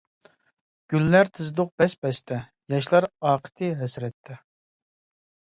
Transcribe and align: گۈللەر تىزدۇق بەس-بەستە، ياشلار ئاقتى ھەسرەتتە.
گۈللەر 0.93 1.29
تىزدۇق 1.39 1.69
بەس-بەستە، 1.81 2.39
ياشلار 2.75 3.09
ئاقتى 3.33 3.71
ھەسرەتتە. 3.83 4.41